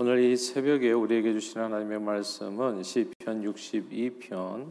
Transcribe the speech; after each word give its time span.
오늘 0.00 0.20
이 0.20 0.36
새벽에 0.36 0.92
우리에게 0.92 1.32
주신 1.32 1.60
하나님의 1.60 1.98
말씀은 1.98 2.84
시편 2.84 3.42
62편 3.42 4.68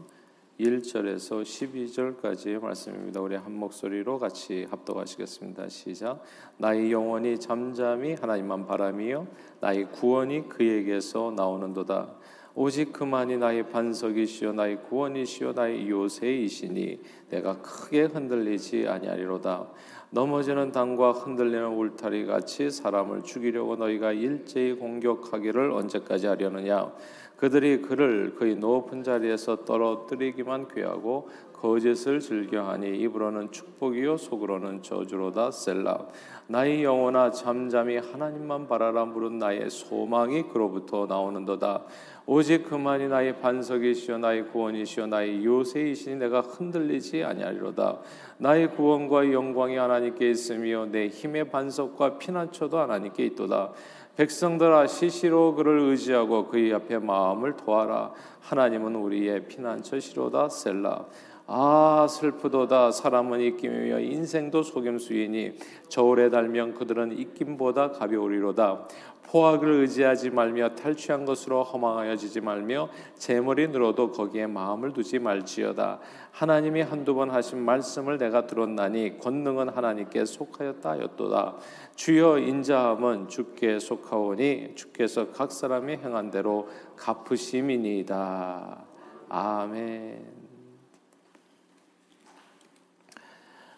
1절에서 0.58 1.42
12절까지의 1.42 2.62
말씀입니다. 2.62 3.20
우리 3.20 3.36
한 3.36 3.52
목소리로 3.52 4.18
같이 4.18 4.66
합독하시겠습니다. 4.70 5.68
시작. 5.68 6.22
나의 6.56 6.90
영혼이 6.90 7.40
잠잠히 7.40 8.14
하나님만 8.14 8.66
바라며 8.66 9.26
나의 9.60 9.92
구원이 9.92 10.48
그에게서 10.48 11.34
나오는도다. 11.36 12.14
오직 12.54 12.94
그만이 12.94 13.36
나의 13.36 13.68
반석이시요 13.68 14.54
나의 14.54 14.82
구원이시요 14.84 15.52
나의 15.52 15.90
요새이시니 15.90 17.00
내가 17.28 17.60
크게 17.60 18.04
흔들리지 18.04 18.88
아니하리로다. 18.88 19.68
넘어지는 20.10 20.72
당과 20.72 21.12
흔들리는 21.12 21.66
울타리 21.66 22.24
같이 22.24 22.70
사람을 22.70 23.24
죽이려고 23.24 23.76
너희가 23.76 24.12
일제히 24.12 24.72
공격하기를 24.72 25.70
언제까지 25.70 26.26
하려느냐? 26.28 26.90
그들이 27.36 27.82
그를 27.82 28.34
그의 28.34 28.56
높은 28.56 29.04
자리에서 29.04 29.64
떨어뜨리기만 29.64 30.68
귀하고 30.74 31.28
거짓을 31.60 32.20
즐겨하니 32.20 32.96
입으로는 32.98 33.50
축복이요 33.50 34.16
속으로는 34.16 34.82
저주로다 34.82 35.50
셀라 35.50 36.06
나의 36.46 36.84
영혼아 36.84 37.32
잠잠히 37.32 37.98
하나님만 37.98 38.68
바라라 38.68 39.04
물은 39.04 39.38
나의 39.38 39.68
소망이 39.70 40.44
그로부터 40.44 41.06
나오는도다 41.06 41.82
오직 42.26 42.64
그만이 42.68 43.08
나의 43.08 43.40
반석이시요 43.40 44.18
나의 44.18 44.48
구원이시요 44.48 45.06
나의 45.06 45.44
요새이시니 45.44 46.16
내가 46.16 46.40
흔들리지 46.40 47.24
아니하리로다 47.24 47.98
나의 48.38 48.70
구원과 48.70 49.32
영광이 49.32 49.76
하나님께 49.76 50.30
있으며 50.30 50.86
내 50.86 51.08
힘의 51.08 51.50
반석과 51.50 52.18
피난처도 52.18 52.78
하나님께 52.78 53.26
있도다. 53.26 53.72
백성들아 54.16 54.86
시시로 54.86 55.54
그를 55.54 55.80
의지하고 55.80 56.46
그의 56.46 56.72
앞에 56.72 56.98
마음을 56.98 57.56
도하라. 57.56 58.12
하나님은 58.40 58.94
우리의 58.94 59.46
피난처시로다 59.46 60.48
셀라. 60.48 61.06
아 61.50 62.06
슬프도다. 62.10 62.90
사람은 62.90 63.40
입김이며 63.40 64.00
인생도 64.00 64.62
속임수이니 64.62 65.54
저울에 65.88 66.28
달면 66.28 66.74
그들은 66.74 67.18
입김보다 67.18 67.92
가벼우리로다. 67.92 68.86
포악을 69.22 69.80
의지하지 69.80 70.28
말며 70.28 70.74
탈취한 70.74 71.24
것으로 71.24 71.62
허망하여지지 71.62 72.42
말며 72.42 72.90
재물이 73.16 73.68
늘어도 73.68 74.12
거기에 74.12 74.46
마음을 74.46 74.92
두지 74.92 75.20
말지어다. 75.20 76.00
하나님이 76.32 76.82
한두 76.82 77.14
번 77.14 77.30
하신 77.30 77.60
말씀을 77.60 78.18
내가 78.18 78.46
들었나니 78.46 79.18
권능은 79.18 79.70
하나님께 79.70 80.26
속하였다 80.26 80.90
하였도다. 80.90 81.56
주여 81.96 82.40
인자함은 82.40 83.28
주께 83.28 83.78
속하오니 83.78 84.74
주께서 84.74 85.30
각 85.32 85.50
사람이 85.50 85.96
행한 85.96 86.30
대로 86.30 86.68
갚으심이니이다. 86.96 88.84
아멘 89.30 90.38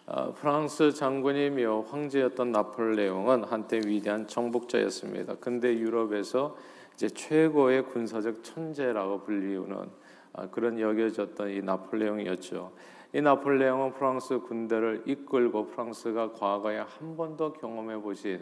프랑스 0.35 0.91
장군이며 0.91 1.85
황제였던 1.89 2.51
나폴레옹은 2.51 3.45
한때 3.45 3.79
위대한 3.85 4.27
정복자였습니다. 4.27 5.35
근대 5.35 5.77
유럽에서 5.77 6.57
이제 6.95 7.07
최고의 7.07 7.85
군사적 7.85 8.43
천재라고 8.43 9.21
불리우는 9.21 9.89
아, 10.33 10.47
그런 10.49 10.79
여겨졌던 10.79 11.49
이 11.51 11.61
나폴레옹이었죠. 11.61 12.71
이 13.13 13.21
나폴레옹은 13.21 13.93
프랑스 13.93 14.39
군대를 14.39 15.03
이끌고 15.05 15.67
프랑스가 15.67 16.33
과거에 16.33 16.79
한 16.79 17.15
번도 17.15 17.53
경험해 17.53 17.97
보지 18.01 18.39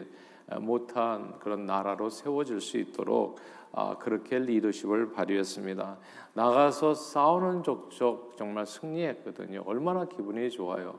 못한 0.60 1.38
그런 1.38 1.66
나라로 1.66 2.10
세워질 2.10 2.60
수 2.60 2.78
있도록 2.78 3.38
아, 3.72 3.96
그렇게 3.98 4.40
리더십을 4.40 5.12
발휘했습니다. 5.12 5.98
나가서 6.34 6.94
싸우는 6.94 7.62
족족 7.62 8.36
정말 8.36 8.66
승리했거든요. 8.66 9.62
얼마나 9.66 10.04
기분이 10.06 10.50
좋아요. 10.50 10.98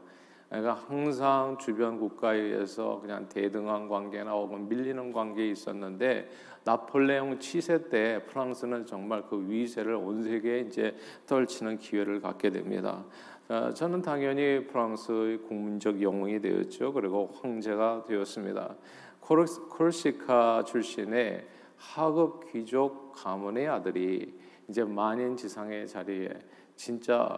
그러니까 0.51 0.73
항상 0.73 1.57
주변 1.57 1.97
국가에 1.97 2.37
의해서 2.37 2.99
그냥 2.99 3.29
대등한 3.29 3.87
관계나 3.87 4.31
혹은 4.33 4.67
밀리는 4.67 5.13
관계에 5.13 5.49
있었는데 5.49 6.29
나폴레옹 6.65 7.39
치세 7.39 7.87
때 7.87 8.21
프랑스는 8.27 8.85
정말 8.85 9.23
그 9.27 9.49
위세를 9.49 9.95
온 9.95 10.21
세계에 10.21 10.59
이제 10.59 10.93
떨치는 11.25 11.77
기회를 11.77 12.19
갖게 12.19 12.49
됩니다. 12.49 13.05
어, 13.47 13.71
저는 13.73 14.01
당연히 14.01 14.67
프랑스의 14.67 15.37
국민적 15.43 16.01
영웅이 16.01 16.41
되었죠. 16.41 16.91
그리고 16.91 17.31
황제가 17.41 18.03
되었습니다. 18.05 18.75
코르시카 19.21 20.65
출신의 20.65 21.47
하급 21.77 22.51
귀족 22.51 23.13
가문의 23.13 23.69
아들이 23.69 24.37
이제 24.67 24.83
만인 24.83 25.37
지상의 25.37 25.87
자리에 25.87 26.29
진짜 26.75 27.37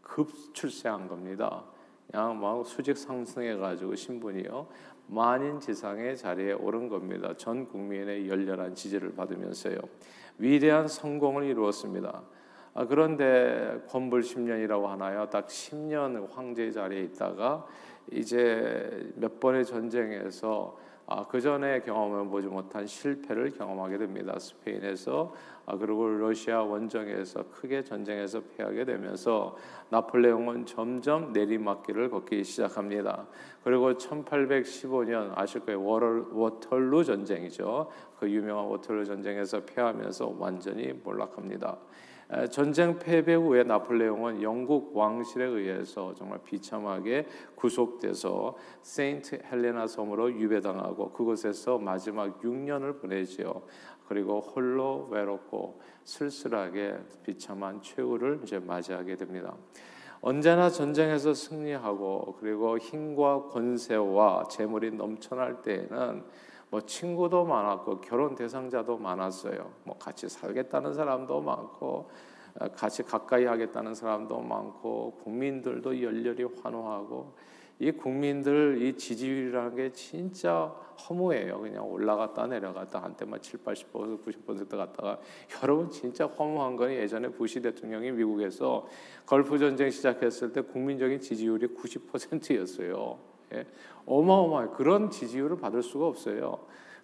급 0.00 0.30
출세한 0.54 1.08
겁니다. 1.08 1.64
그냥 2.10 2.40
막 2.40 2.64
수직 2.66 2.96
상승해 2.96 3.56
가지고 3.56 3.94
신분이요 3.94 4.66
만인 5.06 5.60
지상의 5.60 6.16
자리에 6.16 6.52
오른 6.52 6.88
겁니다. 6.88 7.34
전 7.36 7.66
국민의 7.66 8.28
열렬한 8.28 8.74
지지를 8.74 9.14
받으면서요 9.14 9.78
위대한 10.38 10.88
성공을 10.88 11.44
이루었습니다. 11.44 12.22
아, 12.76 12.86
그런데 12.86 13.80
권불 13.88 14.22
10년이라고 14.22 14.86
하나요? 14.86 15.28
딱 15.30 15.46
10년 15.46 16.28
황제 16.32 16.72
자리에 16.72 17.02
있다가 17.02 17.66
이제 18.10 19.12
몇 19.14 19.38
번의 19.38 19.64
전쟁에서 19.64 20.76
아, 21.06 21.22
그 21.22 21.38
전에 21.38 21.80
경험해 21.80 22.30
보지 22.30 22.48
못한 22.48 22.86
실패를 22.86 23.50
경험하게 23.50 23.98
됩니다. 23.98 24.38
스페인에서 24.38 25.34
아, 25.66 25.76
그리고 25.76 26.08
러시아 26.08 26.62
원정에서 26.62 27.44
크게 27.50 27.84
전쟁에서 27.84 28.40
패하게 28.56 28.86
되면서 28.86 29.56
나폴레옹은 29.90 30.64
점점 30.64 31.32
내리막길을 31.32 32.08
걷기 32.08 32.44
시작합니다. 32.44 33.26
그리고 33.62 33.92
1815년 33.94 35.32
아실 35.34 35.60
거예요. 35.60 35.82
워털루 35.82 37.04
전쟁이죠. 37.04 37.90
그 38.18 38.30
유명한 38.30 38.66
워털루 38.66 39.04
전쟁에서 39.04 39.64
패하면서 39.64 40.36
완전히 40.38 40.92
몰락합니다. 40.92 41.76
전쟁 42.50 42.98
패배 42.98 43.34
후에 43.34 43.64
나폴레옹은 43.64 44.42
영국 44.42 44.96
왕실에 44.96 45.44
의해서 45.44 46.14
정말 46.14 46.38
비참하게 46.42 47.26
구속돼서 47.54 48.56
세인트 48.82 49.42
헬레나 49.50 49.86
섬으로 49.86 50.32
유배당하고 50.32 51.12
그곳에서 51.12 51.78
마지막 51.78 52.40
6년을 52.40 53.00
보내지요. 53.00 53.62
그리고 54.08 54.40
홀로 54.40 55.08
외롭고 55.10 55.80
쓸쓸하게 56.04 56.96
비참한 57.24 57.80
최후를 57.82 58.40
이제 58.42 58.58
맞이하게 58.58 59.16
됩니다. 59.16 59.54
언제나 60.20 60.70
전쟁에서 60.70 61.34
승리하고 61.34 62.36
그리고 62.40 62.78
힘과 62.78 63.48
권세와 63.50 64.44
재물이 64.50 64.92
넘쳐날 64.92 65.60
때에는 65.60 66.24
뭐 66.74 66.80
친구도 66.80 67.44
많았고 67.44 68.00
결혼 68.00 68.34
대상자도 68.34 68.98
많았어요. 68.98 69.70
뭐 69.84 69.96
같이 69.96 70.28
살겠다는 70.28 70.92
사람도 70.92 71.40
많고 71.40 72.10
어, 72.58 72.68
같이 72.74 73.04
가까이 73.04 73.44
하겠다는 73.44 73.94
사람도 73.94 74.40
많고 74.40 75.20
국민들도 75.22 76.02
열렬히 76.02 76.42
환호하고 76.42 77.36
이 77.78 77.92
국민들 77.92 78.82
이 78.82 78.96
지지율이라는 78.96 79.76
게 79.76 79.92
진짜 79.92 80.74
허무해요. 81.08 81.60
그냥 81.60 81.88
올라갔다 81.88 82.48
내려갔다 82.48 83.04
한때만 83.04 83.40
7, 83.40 83.60
80%, 83.60 84.24
90% 84.24 84.76
갔다가 84.76 85.20
여러분 85.62 85.88
진짜 85.90 86.26
허무한 86.26 86.74
건 86.74 86.90
예전에 86.90 87.28
부시 87.28 87.62
대통령이 87.62 88.10
미국에서 88.10 88.88
걸프 89.26 89.60
전쟁 89.60 89.90
시작했을 89.90 90.52
때 90.52 90.60
국민적인 90.60 91.20
지지율이 91.20 91.68
90%였어요. 91.68 93.33
예. 93.54 93.66
어마어마해. 94.06 94.68
그런 94.76 95.10
지지율을 95.10 95.56
받을 95.58 95.82
수가 95.82 96.06
없어요. 96.06 96.58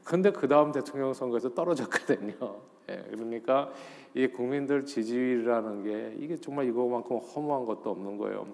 근데 0.04 0.32
그 0.32 0.48
다음 0.48 0.72
대통령 0.72 1.12
선거에서 1.12 1.54
떨어졌거든요. 1.54 2.56
예. 2.90 3.04
그러니까 3.10 3.70
이 4.14 4.26
국민들 4.26 4.84
지지율이라는 4.84 5.84
게 5.84 6.14
이게 6.18 6.36
정말 6.36 6.66
이거만큼 6.66 7.18
허무한 7.18 7.64
것도 7.64 7.90
없는 7.90 8.18
거예요. 8.18 8.46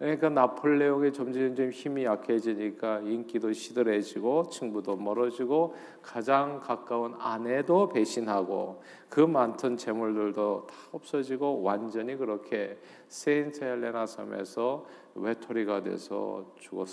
그러니까 0.00 0.30
나폴레옹의 0.30 1.12
점점점 1.12 1.68
힘이 1.68 2.06
약해지니까 2.06 3.00
인기도 3.00 3.52
시들해지고 3.52 4.48
친구도 4.48 4.96
멀어지고 4.96 5.74
가장 6.00 6.58
가까운 6.58 7.14
아내도 7.18 7.86
배신하고 7.90 8.82
그 9.10 9.20
많던 9.20 9.76
재물들도 9.76 10.68
다 10.68 10.74
없어지고 10.92 11.60
완전히 11.62 12.16
그렇게 12.16 12.78
세인트 13.08 13.62
헬레나 13.62 14.06
섬에서 14.06 14.86
외톨이가 15.16 15.82
돼서 15.82 16.46
죽었, 16.58 16.88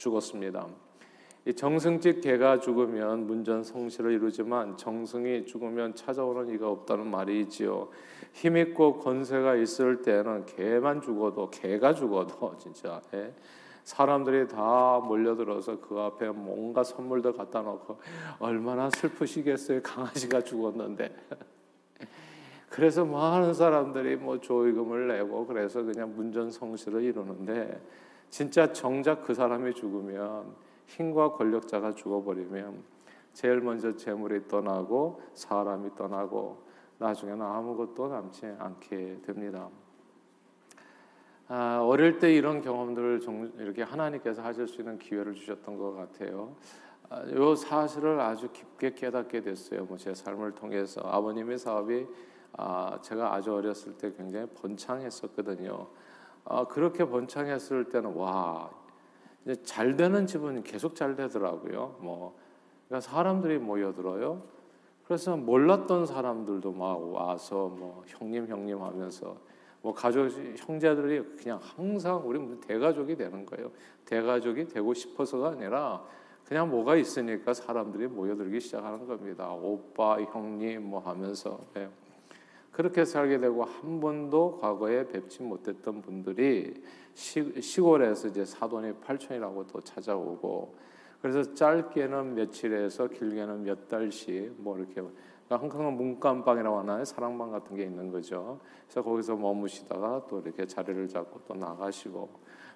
죽었습니다. 0.00 0.66
이 1.46 1.54
정승집 1.54 2.20
개가 2.20 2.60
죽으면 2.60 3.26
문전성시를 3.26 4.12
이루지만 4.12 4.76
정승이 4.76 5.46
죽으면 5.46 5.94
찾아오는 5.94 6.52
이가 6.54 6.68
없다는 6.68 7.06
말이 7.06 7.40
있지요. 7.42 7.88
힘 8.32 8.56
있고 8.56 8.98
권세가 8.98 9.56
있을 9.56 10.02
때는 10.02 10.46
개만 10.46 11.00
죽어도 11.00 11.50
개가 11.50 11.94
죽어도 11.94 12.56
진짜 12.58 13.00
예. 13.14 13.32
사람들이 13.84 14.48
다 14.48 15.00
몰려들어서 15.02 15.80
그 15.80 15.98
앞에 15.98 16.28
뭔가 16.30 16.82
선물도 16.84 17.32
갖다 17.32 17.62
놓고 17.62 17.98
얼마나 18.38 18.90
슬프시겠어요. 18.90 19.82
강아지가 19.82 20.42
죽었는데. 20.42 21.14
그래서 22.68 23.04
많은 23.04 23.52
사람들이 23.52 24.16
뭐 24.16 24.38
조의금을 24.40 25.08
내고 25.08 25.46
그래서 25.46 25.82
그냥 25.82 26.14
문전성시를 26.14 27.02
이루는데 27.02 27.80
진짜 28.30 28.72
정작 28.72 29.22
그 29.22 29.34
사람이 29.34 29.74
죽으면 29.74 30.54
힘과 30.86 31.32
권력자가 31.32 31.94
죽어버리면 31.94 32.82
제일 33.32 33.60
먼저 33.60 33.94
재물이 33.94 34.48
떠나고 34.48 35.20
사람이 35.34 35.94
떠나고 35.96 36.62
나중에는 36.98 37.44
아무것도 37.44 38.08
남지 38.08 38.46
않게 38.58 39.20
됩니다. 39.22 39.68
아, 41.48 41.80
어릴 41.82 42.18
때 42.18 42.32
이런 42.32 42.60
경험들을 42.60 43.20
이렇게 43.58 43.82
하나님께서 43.82 44.42
하실 44.42 44.68
수 44.68 44.80
있는 44.80 44.98
기회를 44.98 45.34
주셨던 45.34 45.76
것 45.76 45.92
같아요. 45.94 46.54
아, 47.08 47.24
요 47.32 47.56
사실을 47.56 48.20
아주 48.20 48.48
깊게 48.52 48.94
깨닫게 48.94 49.40
됐어요. 49.40 49.84
뭐 49.84 49.96
제 49.96 50.14
삶을 50.14 50.52
통해서 50.52 51.00
아버님의 51.00 51.58
사업이 51.58 52.06
아, 52.52 52.98
제가 53.02 53.34
아주 53.34 53.52
어렸을 53.54 53.94
때 53.96 54.12
굉장히 54.16 54.46
번창했었거든요. 54.54 55.88
아, 56.44 56.64
그렇게 56.64 57.04
번창했을 57.08 57.88
때는 57.90 58.14
와, 58.14 58.70
이제 59.44 59.54
잘 59.62 59.96
되는 59.96 60.26
집은 60.26 60.62
계속 60.62 60.94
잘 60.94 61.14
되더라고요. 61.16 61.96
뭐 62.00 62.36
그러니까 62.88 63.08
사람들이 63.08 63.58
모여들어요. 63.58 64.42
그래서 65.04 65.36
몰랐던 65.36 66.06
사람들도 66.06 66.72
막 66.72 67.12
와서 67.12 67.68
뭐 67.68 68.04
형님 68.06 68.46
형님 68.46 68.80
하면서 68.82 69.36
뭐 69.82 69.92
가족 69.92 70.28
형제들이 70.56 71.36
그냥 71.36 71.58
항상 71.60 72.22
우리 72.24 72.60
대가족이 72.60 73.16
되는 73.16 73.46
거예요. 73.46 73.70
대가족이 74.04 74.66
되고 74.68 74.92
싶어서가 74.94 75.50
아니라 75.50 76.04
그냥 76.44 76.68
뭐가 76.68 76.96
있으니까 76.96 77.54
사람들이 77.54 78.08
모여들기 78.08 78.60
시작하는 78.60 79.06
겁니다. 79.06 79.50
오빠, 79.52 80.20
형님 80.20 80.82
뭐 80.82 81.00
하면서 81.00 81.60
네. 81.74 81.88
그렇게 82.70 83.04
살게 83.04 83.38
되고 83.38 83.64
한 83.64 84.00
번도 84.00 84.58
과거에 84.60 85.06
뵙지 85.06 85.42
못했던 85.42 86.00
분들이 86.00 86.74
시, 87.14 87.80
골에서 87.80 88.28
이제 88.28 88.44
사돈이 88.44 88.94
팔촌이라고 89.00 89.66
또 89.66 89.80
찾아오고 89.80 90.74
그래서 91.20 91.54
짧게는 91.54 92.34
며칠에서 92.34 93.08
길게는 93.08 93.64
몇 93.64 93.88
달씩 93.88 94.54
뭐 94.58 94.78
이렇게 94.78 95.02
항상 95.48 95.96
문간방이라고 95.96 96.78
하나요? 96.78 97.04
사랑방 97.04 97.50
같은 97.50 97.76
게 97.76 97.82
있는 97.82 98.10
거죠. 98.10 98.60
그래서 98.84 99.02
거기서 99.02 99.36
머무시다가 99.36 100.26
또 100.28 100.40
이렇게 100.40 100.64
자리를 100.64 101.08
잡고 101.08 101.40
또 101.46 101.54
나가시고 101.54 102.28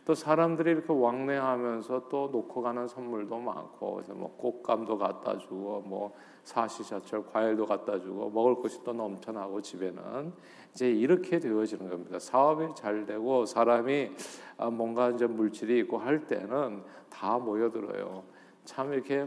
또 0.05 0.15
사람들이 0.15 0.73
이렇게 0.73 0.93
왕래하면서 0.93 2.09
또 2.09 2.29
놓고 2.31 2.63
가는 2.63 2.87
선물도 2.89 3.39
많고 3.39 3.95
그래서 3.95 4.13
뭐 4.13 4.37
꽃감도 4.37 4.99
갖다 4.99 5.39
주고 5.39 5.83
뭐 5.87 6.15
사시사철 6.45 7.27
과일도 7.27 7.67
갖다 7.67 7.99
주고 7.99 8.31
먹을 8.31 8.57
것이 8.57 8.83
또 8.85 8.93
넘쳐나고 8.93 9.63
집에는 9.63 10.33
이제 10.73 10.91
이렇게 10.91 11.39
되어지는 11.39 11.89
겁니다. 11.89 12.19
사업이 12.19 12.75
잘 12.77 13.07
되고 13.07 13.47
사람이 13.47 14.11
아, 14.59 14.71
뭔가 14.71 15.11
이제 15.11 15.27
물질이 15.27 15.79
있고 15.81 15.99
할 15.99 16.27
때는 16.27 16.83
다 17.11 17.39
모여들어요. 17.39 18.23
참 18.65 18.93
이렇게 18.93 19.27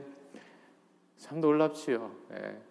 참 1.18 1.42
놀랍지요. 1.42 2.12
예. 2.34 2.62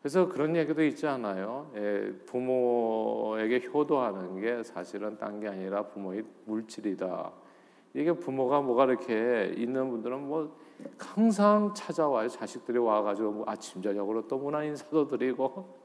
그래서 0.00 0.28
그런 0.28 0.56
얘기도 0.56 0.82
있지 0.84 1.06
않아요. 1.06 1.70
예, 1.74 2.12
부모에게 2.26 3.68
효도하는 3.72 4.40
게 4.40 4.62
사실은 4.62 5.18
딴 5.18 5.40
게 5.40 5.48
아니라 5.48 5.82
부모의 5.86 6.24
물질이다. 6.46 7.32
이게 7.94 8.12
부모가 8.12 8.60
뭐가 8.60 8.84
이렇게 8.84 9.52
있는 9.56 9.90
분들은 9.90 10.28
뭐 10.28 10.56
항상 10.98 11.72
찾아와요. 11.74 12.28
자식들이 12.28 12.78
와가지고 12.78 13.32
뭐 13.32 13.44
아침 13.46 13.82
저녁으로 13.82 14.28
또 14.28 14.38
문화 14.38 14.62
인사도 14.62 15.08
드리고 15.08 15.76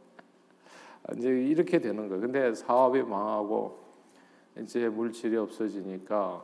이제 1.17 1.29
이렇게 1.29 1.79
되는 1.79 2.07
거예요. 2.07 2.21
근데 2.21 2.53
사업이 2.53 3.01
망하고 3.03 3.79
이제 4.59 4.87
물질이 4.87 5.35
없어지니까 5.37 6.43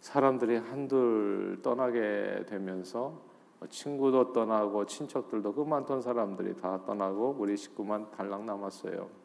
사람들이 0.00 0.56
한둘 0.56 1.60
떠나게 1.62 2.44
되면서 2.48 3.20
뭐 3.58 3.68
친구도 3.68 4.32
떠나고 4.32 4.86
친척들도 4.86 5.54
그 5.54 5.62
많던 5.62 6.02
사람들이 6.02 6.56
다 6.56 6.80
떠나고 6.84 7.36
우리 7.38 7.56
식구만 7.56 8.10
달랑 8.10 8.46
남았어요. 8.46 9.21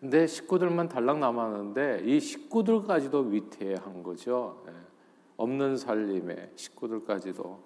근데 0.00 0.26
식구들만 0.26 0.88
달랑 0.88 1.20
남았는데 1.20 2.02
이 2.04 2.20
식구들까지도 2.20 3.18
위태한 3.20 4.02
거죠. 4.02 4.64
예. 4.66 4.72
없는 5.36 5.76
살림에 5.76 6.52
식구들까지도 6.56 7.58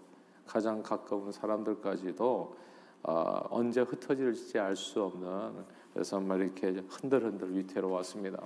가장 0.44 0.82
가까운 0.82 1.30
사람들까지도 1.30 2.56
어, 3.04 3.46
언제 3.50 3.82
흩어질지 3.82 4.58
알 4.58 4.74
수 4.74 5.02
없는 5.02 5.64
그래서 5.92 6.18
막 6.20 6.40
이렇게 6.40 6.82
흔들흔들 6.88 7.56
위태로웠습니다. 7.56 8.42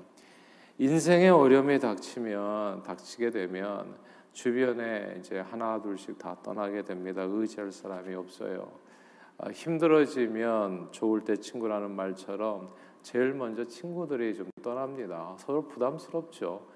인생의 0.76 1.30
어려움이 1.30 1.78
닥치면 1.78 2.82
닥치게 2.82 3.30
되면 3.30 3.96
주변에 4.32 5.16
이제 5.18 5.40
하나 5.40 5.80
둘씩 5.80 6.18
다 6.18 6.36
떠나게 6.42 6.82
됩니다. 6.82 7.22
의지할 7.22 7.72
사람이 7.72 8.14
없어요. 8.14 8.70
아, 9.38 9.48
힘들어지면 9.50 10.88
좋을 10.90 11.22
때 11.22 11.36
친구라는 11.36 11.90
말처럼 11.92 12.74
제일 13.02 13.34
먼저 13.34 13.64
친구들이 13.64 14.34
좀 14.34 14.50
떠납니다. 14.62 15.34
서로 15.38 15.66
부담스럽죠. 15.66 16.66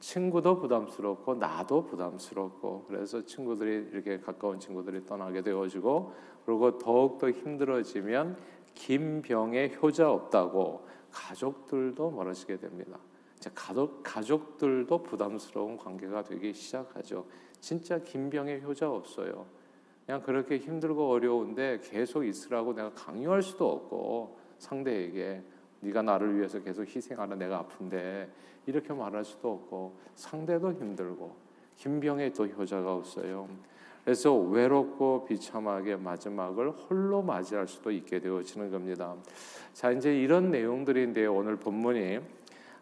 친구도 0.00 0.60
부담스럽고 0.60 1.34
나도 1.36 1.86
부담스럽고 1.86 2.84
그래서 2.88 3.24
친구들이 3.24 3.90
이렇게 3.92 4.20
가까운 4.20 4.58
친구들이 4.58 5.06
떠나게 5.06 5.42
되어지고 5.42 6.12
그리고 6.44 6.78
더욱 6.78 7.18
더 7.18 7.30
힘들어지면 7.30 8.36
김병에 8.74 9.78
효자 9.80 10.10
없다고 10.10 10.86
가족들도 11.10 12.10
멀어지게 12.10 12.58
됩니다. 12.58 12.98
가족 13.54 14.02
가족들도 14.02 15.02
부담스러운 15.02 15.76
관계가 15.76 16.24
되기 16.24 16.52
시작하죠. 16.52 17.24
진짜 17.60 17.98
김병의 17.98 18.62
효자 18.62 18.90
없어요. 18.90 19.46
그냥 20.04 20.22
그렇게 20.22 20.58
힘들고 20.58 21.10
어려운데 21.10 21.80
계속 21.82 22.24
있으라고 22.24 22.74
내가 22.74 22.90
강요할 22.90 23.42
수도 23.42 23.70
없고 23.70 24.38
상대에게 24.58 25.42
네가 25.86 26.02
나를 26.02 26.36
위해서 26.36 26.60
계속 26.60 26.84
희생하는 26.84 27.38
내가 27.38 27.58
아픈데 27.58 28.28
이렇게 28.66 28.92
말할 28.92 29.24
수도 29.24 29.52
없고 29.52 29.96
상대도 30.16 30.72
힘들고 30.72 31.34
김병의 31.76 32.32
또 32.32 32.46
효자가 32.46 32.94
없어요. 32.94 33.48
그래서 34.04 34.34
외롭고 34.34 35.24
비참하게 35.24 35.96
마지막을 35.96 36.70
홀로 36.70 37.22
맞이할 37.22 37.66
수도 37.66 37.90
있게 37.90 38.20
되어지는 38.20 38.70
겁니다. 38.70 39.14
자 39.72 39.90
이제 39.90 40.16
이런 40.16 40.50
내용들인데 40.50 41.26
오늘 41.26 41.56
본문이 41.56 42.20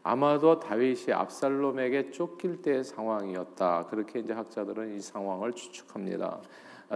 아마도 0.02 0.60
다윗이 0.60 1.12
압살롬에게 1.14 2.10
쫓길 2.10 2.60
때의 2.60 2.84
상황이었다. 2.84 3.86
그렇게 3.86 4.18
이제 4.18 4.34
학자들은 4.34 4.96
이 4.96 5.00
상황을 5.00 5.52
추측합니다. 5.54 6.40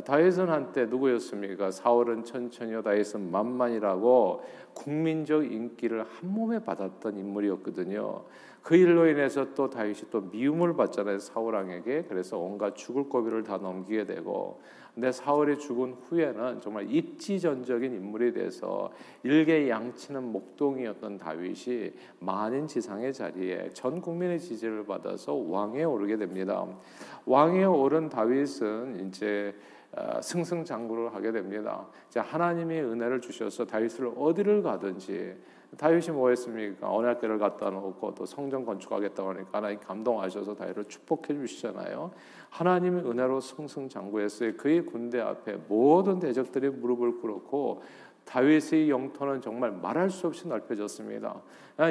다윗은 0.04 0.48
한때 0.48 0.86
누구였습니까? 0.86 1.70
사울은 1.70 2.24
천천히요, 2.24 2.82
다윗은 2.82 3.30
만만이라고 3.30 4.42
국민적 4.74 5.50
인기를 5.50 6.04
한 6.04 6.32
몸에 6.32 6.58
받았던 6.58 7.16
인물이었거든요. 7.16 8.24
그 8.62 8.76
일로 8.76 9.06
인해서 9.06 9.54
또 9.54 9.70
다윗이 9.70 10.10
또 10.10 10.20
미움을 10.20 10.76
받잖아요 10.76 11.18
사울 11.20 11.54
왕에게. 11.54 12.04
그래서 12.08 12.38
온갖 12.38 12.74
죽을 12.76 13.04
고비를 13.04 13.42
다 13.42 13.56
넘기게 13.56 14.04
되고 14.04 14.60
근데 14.98 15.12
사울이 15.12 15.58
죽은 15.58 15.92
후에는 15.92 16.60
정말 16.60 16.92
입지전적인 16.92 17.94
인물이 17.94 18.32
돼서 18.32 18.90
일개 19.22 19.68
양치는 19.68 20.24
목동이었던 20.32 21.18
다윗이 21.18 21.92
만인 22.18 22.66
지상의 22.66 23.12
자리에 23.12 23.70
전 23.74 24.00
국민의 24.00 24.40
지지를 24.40 24.84
받아서 24.84 25.34
왕에 25.34 25.84
오르게 25.84 26.16
됩니다. 26.16 26.66
왕에 27.26 27.62
오른 27.62 28.08
다윗은 28.08 29.06
이제 29.06 29.54
어, 29.54 29.77
승승장구를 30.22 31.14
하게 31.14 31.32
됩니다. 31.32 31.86
이제 32.08 32.20
하나님이 32.20 32.80
은혜를 32.80 33.20
주셔서 33.20 33.64
다윗을 33.64 34.12
어디를 34.16 34.62
가든지 34.62 35.36
다윗이 35.76 36.10
뭐 36.10 36.30
했습니까? 36.30 36.90
언약궤를 36.90 37.38
갖다 37.38 37.68
놓고 37.68 38.14
또 38.14 38.24
성전 38.24 38.64
건축하겠다고 38.64 39.28
하니까 39.30 39.48
하나님 39.52 39.78
감동하셔서 39.80 40.54
다윗을 40.54 40.84
축복해 40.86 41.34
주시잖아요. 41.34 42.10
하나님의 42.48 43.04
은혜로 43.04 43.40
승승장구했어요. 43.40 44.56
그의 44.56 44.86
군대 44.86 45.20
앞에 45.20 45.58
모든 45.68 46.18
대적들이 46.18 46.70
무릎을 46.70 47.20
꿇었고 47.20 47.82
다윗의 48.28 48.90
영토는 48.90 49.40
정말 49.40 49.72
말할 49.72 50.10
수 50.10 50.26
없이 50.26 50.46
넓혀졌습니다. 50.46 51.40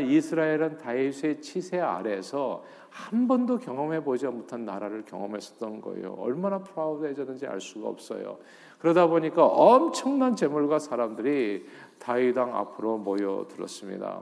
이스라엘은 0.06 0.78
다윗의 0.78 1.42
치세 1.42 1.80
아래에서 1.80 2.64
한 2.92 3.28
번도 3.28 3.58
경험해 3.58 4.04
보지 4.04 4.28
못한 4.28 4.64
나라를 4.64 5.04
경험했었던 5.06 5.82
거예요. 5.82 6.14
얼마나 6.20 6.60
프라우드해졌는지 6.60 7.48
알 7.48 7.60
수가 7.60 7.90
없어요. 7.90 8.38
그러다 8.78 9.08
보니까 9.08 9.48
엄청난 9.48 10.36
재물과 10.36 10.78
사람들이 10.78 11.66
다윗왕 11.98 12.56
앞으로 12.56 13.00
모여들었습니다. 13.00 14.22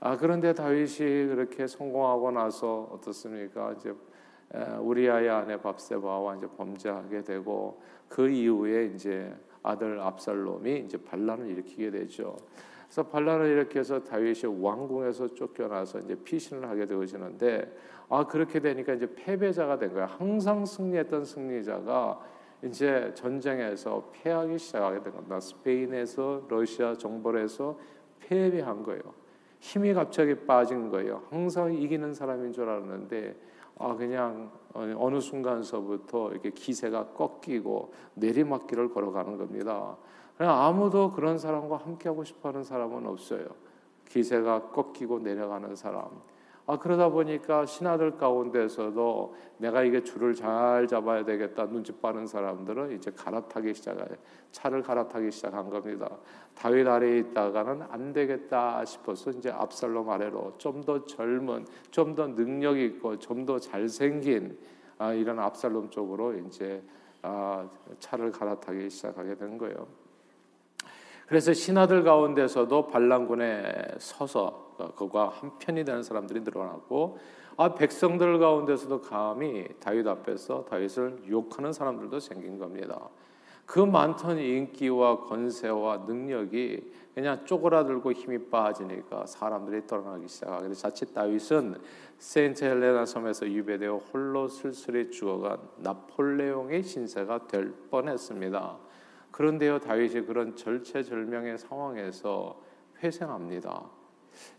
아 0.00 0.16
그런데 0.18 0.52
다윗이 0.52 1.28
그렇게 1.28 1.66
성공하고 1.66 2.30
나서 2.30 2.90
어떻습니까? 2.92 3.72
이제 3.78 3.94
우리아의 4.80 5.30
아내 5.30 5.56
밥세바와 5.56 6.36
이제 6.36 6.46
범죄하게 6.58 7.22
되고 7.22 7.80
그 8.06 8.28
이후에 8.28 8.92
이제 8.94 9.34
아들 9.62 10.00
압살롬이 10.00 10.80
이제 10.80 10.96
반란을 10.98 11.48
일으키게 11.48 11.90
되죠. 11.90 12.36
그래서 12.86 13.02
반란을 13.02 13.46
일으켜서 13.46 14.02
다윗이 14.02 14.60
왕궁에서 14.60 15.34
쫓겨나서 15.34 16.00
이제 16.00 16.14
피신을 16.14 16.68
하게 16.68 16.86
되어지는데 16.86 17.76
아 18.08 18.26
그렇게 18.26 18.60
되니까 18.60 18.94
이제 18.94 19.12
패배자가 19.14 19.78
된 19.78 19.92
거야. 19.92 20.06
항상 20.06 20.64
승리했던 20.64 21.24
승리자가 21.24 22.20
이제 22.62 23.12
전쟁에서 23.14 24.10
패하기 24.12 24.58
시작하게 24.58 25.02
된 25.02 25.12
겁니다. 25.12 25.38
스페인에서 25.38 26.46
러시아 26.48 26.94
정벌에서 26.94 27.78
패배한 28.20 28.82
거예요. 28.82 29.02
힘이 29.60 29.92
갑자기 29.92 30.34
빠진 30.34 30.88
거예요. 30.88 31.22
항상 31.30 31.72
이기는 31.72 32.14
사람인 32.14 32.52
줄 32.52 32.68
알았는데 32.68 33.34
아 33.78 33.94
그냥 33.94 34.50
어느 34.74 35.20
순간서부터 35.20 36.32
이렇게 36.32 36.50
기세가 36.50 37.08
꺾이고 37.08 37.92
내리막길을 38.14 38.92
걸어가는 38.92 39.38
겁니다. 39.38 39.96
그냥 40.36 40.60
아무도 40.62 41.12
그런 41.12 41.38
사람과 41.38 41.78
함께하고 41.78 42.24
싶어하는 42.24 42.64
사람은 42.64 43.06
없어요. 43.06 43.46
기세가 44.08 44.70
꺾이고 44.70 45.20
내려가는 45.20 45.74
사람. 45.76 46.08
아 46.70 46.78
그러다 46.78 47.08
보니까 47.08 47.64
신하들 47.64 48.18
가운데서도 48.18 49.34
내가 49.56 49.82
이게 49.82 50.04
줄을 50.04 50.34
잘 50.34 50.86
잡아야 50.86 51.24
되겠다 51.24 51.66
눈치 51.66 51.92
빠른 51.92 52.26
사람들은 52.26 52.92
이제 52.92 53.10
갈아타기 53.10 53.72
시작해 53.72 54.04
차를 54.52 54.82
갈아타기 54.82 55.30
시작한 55.30 55.70
겁니다. 55.70 56.10
다윗 56.54 56.86
아래에 56.86 57.20
있다가는 57.20 57.82
안 57.88 58.12
되겠다 58.12 58.84
싶어서 58.84 59.30
이제 59.30 59.50
압살롬 59.50 60.10
아래로 60.10 60.58
좀 60.58 60.82
더 60.84 61.02
젊은, 61.06 61.64
좀 61.90 62.14
더 62.14 62.26
능력 62.26 62.76
있고 62.78 63.18
좀 63.18 63.46
더 63.46 63.58
잘생긴 63.58 64.58
아, 64.98 65.14
이런 65.14 65.38
압살롬 65.38 65.88
쪽으로 65.88 66.34
이제 66.34 66.82
아, 67.22 67.66
차를 67.98 68.30
갈아타기 68.30 68.90
시작하게 68.90 69.36
된 69.36 69.56
거예요. 69.56 69.86
그래서 71.28 71.52
신하들 71.52 72.04
가운데서도 72.04 72.86
반란군에 72.86 73.96
서서 73.98 74.94
그가 74.96 75.28
한 75.28 75.58
편이 75.58 75.84
되는 75.84 76.02
사람들이 76.02 76.40
늘어났고 76.40 77.18
아 77.58 77.74
백성들 77.74 78.38
가운데서도 78.38 79.02
감히 79.02 79.66
다윗 79.78 80.06
앞에서 80.06 80.64
다윗을 80.64 81.24
욕하는 81.28 81.72
사람들도 81.72 82.18
생긴 82.18 82.58
겁니다. 82.58 83.10
그 83.66 83.80
많던 83.80 84.38
인기와 84.38 85.26
권세와 85.26 86.04
능력이 86.06 86.92
그냥 87.14 87.44
쪼그라들고 87.44 88.12
힘이 88.12 88.48
빠지니까 88.48 89.26
사람들이 89.26 89.86
떠나기 89.86 90.26
시작하게 90.26 90.72
자칫 90.72 91.12
다윗은 91.12 91.76
세인트 92.16 92.64
헬레나 92.64 93.04
섬에서 93.04 93.46
유배되어 93.46 93.98
홀로 93.98 94.48
슬슬히 94.48 95.10
죽어간 95.10 95.58
나폴레옹의 95.76 96.82
신세가 96.82 97.48
될 97.48 97.74
뻔했습니다. 97.90 98.87
그런데요, 99.38 99.78
다윗이 99.78 100.26
그런 100.26 100.56
절체절명의 100.56 101.58
상황에서 101.58 102.60
회생합니다. 103.00 103.88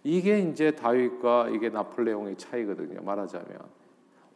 이게 0.05 0.39
이제 0.39 0.71
다윗과 0.71 1.49
이게 1.49 1.67
나폴레옹의 1.67 2.37
차이거든요. 2.37 3.01
말하자면 3.01 3.59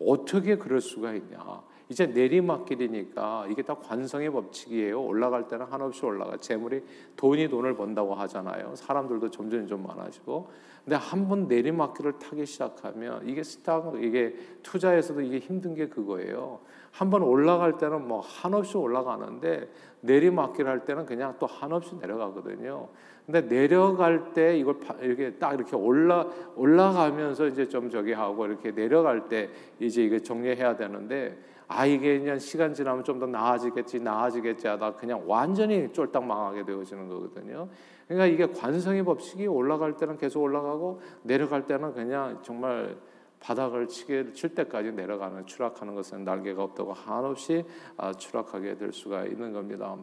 어떻게 0.02 0.58
그럴 0.58 0.82
수가 0.82 1.14
있냐? 1.14 1.64
이제 1.94 2.08
내리막길이니까 2.08 3.46
이게 3.52 3.62
다 3.62 3.76
관성의 3.76 4.32
법칙이에요. 4.32 5.00
올라갈 5.00 5.48
때는 5.48 5.68
한없이 5.68 6.04
올라가. 6.04 6.36
재물이 6.38 6.82
돈이 7.16 7.50
돈을 7.50 7.76
번다고 7.78 8.16
하잖아요. 8.16 8.76
사람들도 8.76 9.30
점점 9.30 9.68
좀 9.68 9.86
많아지고. 9.86 10.50
근데 10.84 10.96
한 10.98 11.28
번 11.28 11.48
내리막길을 11.48 12.18
타기 12.18 12.48
시작하면 12.48 13.22
이게 13.30 13.44
스탁 13.44 13.94
이게 14.02 14.36
투자에서도 14.64 15.22
이게 15.22 15.38
힘든 15.38 15.76
게 15.76 15.88
그거예요. 15.88 16.62
한 16.92 17.12
번 17.12 17.22
올라갈 17.22 17.78
때는 17.78 18.08
뭐 18.08 18.22
한없이 18.22 18.76
올라가는데 18.76 19.70
내리막길 20.02 20.68
할 20.68 20.86
때는 20.86 21.06
그냥 21.06 21.36
또 21.40 21.46
한없이 21.46 21.96
내려가거든요. 21.96 22.90
근데 23.26 23.48
내려갈 23.48 24.34
때 24.34 24.58
이걸 24.58 24.76
이렇게 25.02 25.32
딱 25.36 25.54
이렇게 25.54 25.76
올라 25.76 26.28
올라가면서 26.56 27.48
이제 27.48 27.68
좀 27.68 27.90
저기 27.90 28.12
하고 28.12 28.46
이렇게 28.46 28.72
내려갈 28.74 29.30
때 29.30 29.50
이제 29.80 30.04
이게 30.04 30.20
정리해야 30.20 30.76
되는데 30.76 31.38
아 31.68 31.86
이게 31.86 32.20
그냥 32.20 32.38
시간 32.38 32.74
지나면 32.74 33.04
좀 33.06 33.20
더 33.20 33.26
나아지겠지 33.26 34.02
나아지겠지 34.02 34.68
하다 34.68 34.96
그냥 34.96 35.24
완전히 35.26 35.92
쫄딱 35.94 36.26
망하게 36.26 36.66
되어지는 36.66 37.08
거거든요. 37.08 37.70
그러니까 38.08 38.26
이게 38.26 38.52
관성의 38.54 39.04
법칙이 39.04 39.48
올라갈 39.48 39.96
때는 39.96 40.18
계속 40.18 40.42
올라가고 40.42 41.00
내려갈 41.22 41.66
때는 41.66 41.94
그냥 41.94 42.40
정말 42.42 42.98
바닥을 43.40 43.88
치게 43.88 44.34
칠 44.34 44.56
때까지 44.56 44.92
내려가는 44.92 45.46
추락하는 45.46 45.96
것은 45.96 46.24
날개가 46.24 46.64
없다고 46.64 46.94
한없이 46.94 47.64
아, 47.98 48.14
추락하게 48.14 48.78
될 48.78 48.92
수가 48.92 49.26
있는 49.26 49.54
겁니다. 49.54 49.96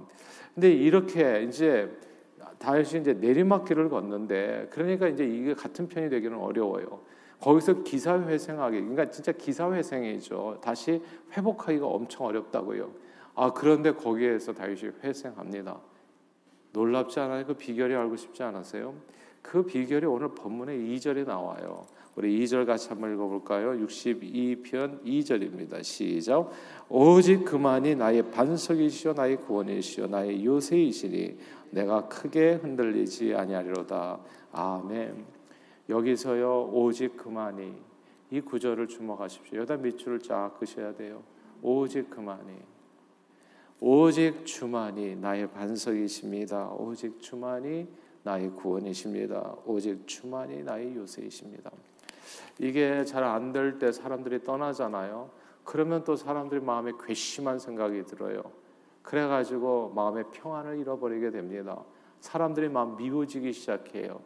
근데 0.55 0.71
이렇게 0.73 1.43
이제 1.43 1.91
다윗이 2.59 3.01
이제 3.01 3.15
내리막길을 3.15 3.89
걷는데 3.89 4.69
그러니까 4.71 5.09
이제 5.09 5.25
이게 5.25 5.55
같은 5.55 5.89
편이 5.89 6.09
되기는 6.11 6.37
어려워요. 6.37 7.01
거기서 7.41 7.83
기사회생하기, 7.83 8.81
그러니까 8.81 9.11
진짜 9.11 9.33
기사회생이죠. 9.33 10.59
다시 10.63 11.03
회복하기가 11.33 11.87
엄청 11.87 12.27
어렵다고요. 12.27 12.91
아 13.35 13.53
그런데 13.53 13.93
거기에서 13.93 14.53
다윗이 14.53 14.93
회생합니다. 15.03 15.81
놀랍지 16.73 17.19
않아요? 17.21 17.47
그 17.47 17.55
비결이 17.55 17.95
알고 17.95 18.17
싶지 18.17 18.43
않으세요? 18.43 18.95
그 19.43 19.65
비결이 19.65 20.07
오늘 20.07 20.29
본문의 20.35 20.79
2절에 20.79 21.27
나와요. 21.27 21.87
우리 22.21 22.45
2절 22.45 22.67
같이 22.67 22.91
한번 22.91 23.15
읽어볼까요? 23.15 23.73
62편 23.87 25.03
2절입니다. 25.03 25.83
시작. 25.83 26.51
오직 26.91 27.47
그만이 27.47 27.95
나의 27.95 28.31
반석이시요 28.31 29.15
나의 29.15 29.39
구원이시요 29.39 30.09
나의 30.09 30.45
요새이시니 30.45 31.39
내가 31.71 32.09
크게 32.09 32.57
흔들리지 32.57 33.35
아니하리로다. 33.35 34.21
아멘. 34.53 35.25
여기서요 35.89 36.69
오직 36.75 37.17
그만이 37.17 37.73
이 38.31 38.41
구절을 38.43 38.87
주목하십시오. 38.89 39.57
여기다 39.57 39.79
밑줄을 39.79 40.19
쫙 40.19 40.59
그셔야 40.61 40.95
돼요. 40.95 41.23
오직 41.63 42.11
그만이 42.11 42.53
오직 43.81 44.45
주만이 44.45 45.17
나의 45.17 45.51
반석이십니다. 45.51 46.69
오직 46.73 47.19
주만이 47.19 47.89
나의 48.25 48.51
구원이십니다. 48.51 49.57
오직 49.65 50.07
주만이 50.07 50.65
나의 50.65 50.95
요새이십니다. 50.97 51.71
이게 52.59 53.05
잘 53.05 53.25
안 53.25 53.53
될 53.53 53.79
때 53.79 53.93
사람들이 53.93 54.43
떠나잖아요. 54.45 55.31
그러면 55.65 56.05
또 56.05 56.17
사람들이 56.17 56.61
마음에 56.61 56.93
괘씸한 57.05 57.59
생각이 57.59 58.05
들어요. 58.05 58.43
그래가지고 59.03 59.93
마음의 59.95 60.25
평안을 60.33 60.79
잃어버리게 60.79 61.31
됩니다. 61.31 61.83
사람들이 62.21 62.69
막 62.69 62.97
미워지기 62.97 63.53
시작해요. 63.53 64.21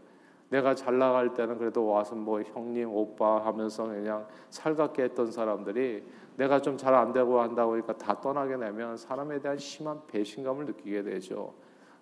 내가 0.50 0.74
잘 0.74 0.98
나갈 0.98 1.32
때는 1.34 1.58
그래도 1.58 1.86
와서 1.86 2.14
뭐 2.14 2.42
형님 2.42 2.88
오빠 2.90 3.44
하면서 3.44 3.84
그냥 3.86 4.26
살갑게 4.50 5.02
했던 5.04 5.30
사람들이 5.30 6.04
내가 6.36 6.60
좀 6.60 6.76
잘 6.76 6.94
안 6.94 7.12
되고 7.12 7.40
한다고 7.40 7.72
하니까 7.74 7.96
다 7.96 8.20
떠나게 8.20 8.56
되면 8.58 8.96
사람에 8.96 9.40
대한 9.40 9.56
심한 9.58 10.00
배신감을 10.06 10.66
느끼게 10.66 11.02
되죠. 11.02 11.54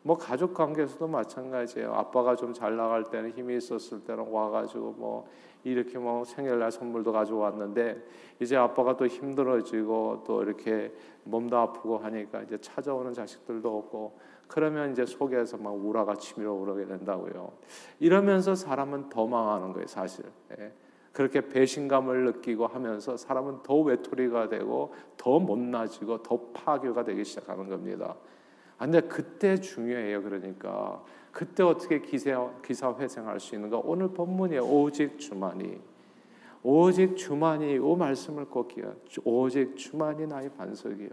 뭐 0.02 0.16
가족 0.16 0.54
관계에서도 0.54 1.06
마찬가지예요. 1.06 1.92
아빠가 1.94 2.34
좀 2.34 2.52
잘 2.52 2.76
나갈 2.76 3.04
때는 3.04 3.30
힘이 3.30 3.56
있었을 3.56 4.04
때는 4.04 4.28
와가지고 4.28 4.94
뭐 4.98 5.28
이렇게 5.64 5.98
뭐 5.98 6.24
생일날 6.24 6.72
선물도 6.72 7.12
가져왔는데 7.12 8.02
이제 8.40 8.56
아빠가 8.56 8.96
또 8.96 9.06
힘들어지고 9.06 10.24
또 10.26 10.42
이렇게 10.42 10.92
몸도 11.24 11.56
아프고 11.56 11.98
하니까 11.98 12.42
이제 12.42 12.58
찾아오는 12.60 13.12
자식들도 13.12 13.78
없고 13.78 14.18
그러면 14.48 14.92
이제 14.92 15.06
속에서 15.06 15.56
막 15.56 15.70
우라가 15.70 16.14
치밀어 16.16 16.52
오르게 16.52 16.84
된다고요. 16.84 17.52
이러면서 18.00 18.54
사람은 18.54 19.08
더 19.08 19.26
망하는 19.26 19.72
거예요, 19.72 19.86
사실. 19.86 20.24
예. 20.58 20.72
그렇게 21.12 21.46
배신감을 21.46 22.24
느끼고 22.24 22.66
하면서 22.66 23.16
사람은 23.16 23.62
더 23.62 23.76
외톨이가 23.76 24.48
되고 24.48 24.94
더 25.16 25.38
못나지고 25.38 26.22
더 26.22 26.38
파괴가 26.52 27.04
되기 27.04 27.24
시작하는 27.24 27.68
겁니다. 27.68 28.16
아, 28.82 28.84
근데 28.84 29.00
그때 29.00 29.60
중요해요. 29.60 30.24
그러니까 30.24 31.00
그때 31.30 31.62
어떻게 31.62 32.00
기사 32.00 32.50
기사 32.66 32.92
회생할 32.92 33.38
수 33.38 33.54
있는가? 33.54 33.80
오늘 33.84 34.08
본문이 34.08 34.58
오직 34.58 35.20
주만이 35.20 35.80
오직 36.64 37.16
주만이 37.16 37.78
오 37.78 37.94
말씀을 37.94 38.46
꼭 38.46 38.66
기억. 38.66 38.96
오직 39.24 39.76
주만이 39.76 40.26
나의 40.26 40.50
반석이요. 40.58 41.10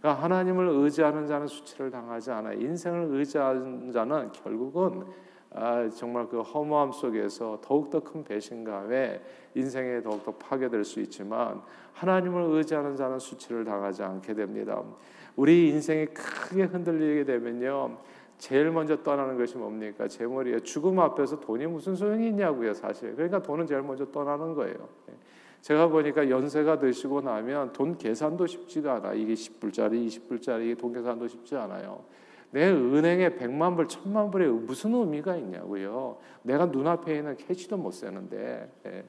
그러니까 0.00 0.22
하나님을 0.22 0.68
의지하는 0.68 1.26
자는 1.26 1.46
수치를 1.46 1.90
당하지 1.90 2.30
않아. 2.30 2.52
인생을 2.52 3.08
의지하는 3.10 3.90
자는 3.90 4.30
결국은 4.32 5.06
아, 5.54 5.88
정말 5.88 6.28
그 6.28 6.42
허무함 6.42 6.92
속에서 6.92 7.58
더욱더 7.62 8.00
큰 8.00 8.22
배신감에 8.22 9.22
인생에 9.54 10.02
더욱더 10.02 10.32
파괴될 10.32 10.84
수 10.84 11.00
있지만 11.00 11.62
하나님을 11.94 12.42
의지하는 12.56 12.96
자는 12.96 13.18
수치를 13.18 13.64
당하지 13.64 14.02
않게 14.02 14.34
됩니다. 14.34 14.82
우리 15.36 15.70
인생이 15.70 16.06
크게 16.06 16.64
흔들리게 16.64 17.24
되면요. 17.24 17.98
제일 18.38 18.70
먼저 18.70 19.02
떠나는 19.02 19.38
것이 19.38 19.56
뭡니까? 19.56 20.08
제 20.08 20.26
머리에 20.26 20.58
죽음 20.60 20.98
앞에서 20.98 21.38
돈이 21.40 21.66
무슨 21.66 21.94
소용이 21.94 22.28
있냐고요, 22.28 22.74
사실. 22.74 23.14
그러니까 23.14 23.40
돈은 23.40 23.66
제일 23.66 23.82
먼저 23.82 24.04
떠나는 24.10 24.54
거예요. 24.54 24.88
제가 25.60 25.86
보니까 25.86 26.28
연세가 26.28 26.80
드시고 26.80 27.20
나면 27.20 27.72
돈 27.72 27.96
계산도 27.96 28.46
쉽지가 28.48 28.96
않아. 28.96 29.14
이게 29.14 29.34
10불짜리, 29.34 30.06
20불짜리 30.08 30.76
돈 30.76 30.92
계산도 30.92 31.28
쉽지 31.28 31.56
않아요. 31.56 32.02
내 32.50 32.68
은행에 32.68 33.30
100만 33.30 33.76
불, 33.76 33.86
1000만 33.86 34.30
불에 34.30 34.46
무슨 34.48 34.92
의미가 34.92 35.36
있냐고요. 35.36 36.18
내가 36.42 36.66
눈앞에 36.66 37.16
있는 37.16 37.36
캐시도 37.36 37.76
못 37.76 37.92
세는데 37.92 38.72
예. 38.86 39.04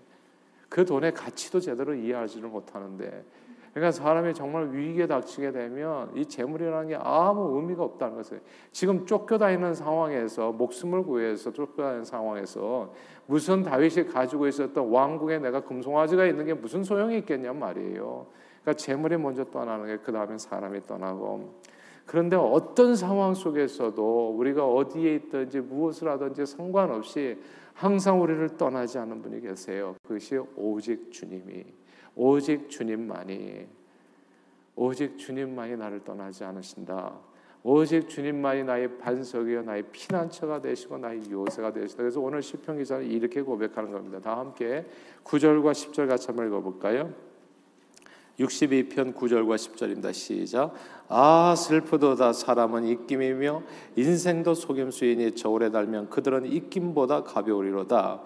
그 0.69 0.85
돈의 0.85 1.13
가치도 1.13 1.59
제대로 1.59 1.93
이해하지를 1.93 2.49
못하는데 2.49 3.25
그러니까 3.73 3.91
사람이 3.91 4.35
정말 4.35 4.71
위기에 4.71 5.07
닥치게 5.07 5.51
되면 5.51 6.11
이 6.15 6.25
재물이라는 6.25 6.89
게 6.89 6.95
아무 6.95 7.57
의미가 7.57 7.83
없다는 7.83 8.17
것을 8.17 8.41
지금 8.71 9.05
쫓겨다니는 9.05 9.73
상황에서 9.73 10.51
목숨을 10.51 11.03
구해서 11.03 11.51
쫓겨다니는 11.51 12.05
상황에서 12.05 12.93
무슨 13.25 13.63
다윗이 13.63 14.05
가지고 14.07 14.47
있었던 14.47 14.89
왕궁에 14.89 15.39
내가 15.39 15.61
금송아지가 15.61 16.25
있는 16.27 16.45
게 16.45 16.53
무슨 16.53 16.83
소용이 16.83 17.17
있겠냔 17.19 17.57
말이에요. 17.57 18.27
그러니까 18.61 18.73
재물이 18.73 19.17
먼저 19.17 19.43
떠나는 19.45 19.87
게 19.87 19.97
그 20.03 20.11
다음에 20.11 20.37
사람이 20.37 20.85
떠나고 20.85 21.61
그런데 22.05 22.35
어떤 22.35 22.95
상황 22.95 23.33
속에서도 23.33 24.35
우리가 24.37 24.67
어디에 24.67 25.15
있든지 25.15 25.61
무엇을 25.61 26.09
하든지 26.09 26.45
상관없이 26.45 27.39
항상 27.73 28.21
우리를 28.21 28.57
떠나지 28.57 28.99
않는 28.99 29.21
분이 29.21 29.41
계세요. 29.41 29.95
그것이 30.03 30.37
오직 30.55 31.11
주님이 31.11 31.63
오직 32.15 32.69
주님만이 32.69 33.67
오직 34.75 35.17
주님만이 35.17 35.77
나를 35.77 36.03
떠나지 36.03 36.43
않으신다. 36.43 37.13
오직 37.63 38.09
주님만이 38.09 38.63
나의 38.63 38.97
반석이요 38.97 39.63
나의 39.63 39.83
피난처가 39.91 40.61
되시고 40.61 40.97
나의 40.97 41.21
요새가 41.31 41.71
되시다. 41.71 42.03
그래서 42.03 42.19
오늘 42.19 42.41
시편 42.41 42.77
기자는 42.77 43.09
이렇게 43.09 43.41
고백하는 43.41 43.91
겁니다. 43.91 44.19
다 44.19 44.37
함께 44.37 44.85
9절과 45.23 45.71
10절 45.71 46.09
같이 46.09 46.27
한번 46.27 46.47
읽어 46.47 46.59
볼까요? 46.59 47.13
62편 48.39 49.13
9절과 49.13 49.55
10절입니다. 49.55 50.13
시작. 50.13 50.73
아 51.07 51.53
슬프도다 51.55 52.33
사람은 52.33 52.85
입김이며 52.85 53.61
인생도 53.95 54.55
속임수이니 54.55 55.35
저울에 55.35 55.69
달면 55.69 56.09
그들은 56.09 56.45
입김보다 56.47 57.23
가벼우리로다. 57.23 58.23